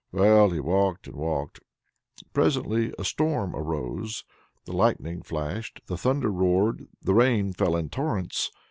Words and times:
Well, 0.11 0.49
he 0.49 0.59
walked 0.59 1.05
and 1.05 1.15
walked. 1.15 1.59
Presently 2.33 2.91
a 2.97 3.03
storm 3.03 3.55
arose; 3.55 4.23
the 4.65 4.71
lightning 4.73 5.21
flashed, 5.21 5.79
the 5.85 5.95
thunder 5.95 6.31
roared, 6.31 6.87
the 7.03 7.13
rain 7.13 7.53
fell 7.53 7.75
in 7.75 7.89
torrents. 7.89 8.49